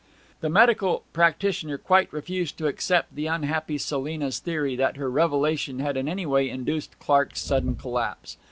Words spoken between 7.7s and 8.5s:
collapse.